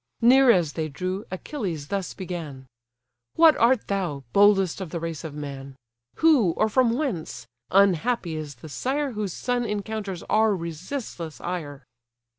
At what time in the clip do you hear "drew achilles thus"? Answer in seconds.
0.89-2.15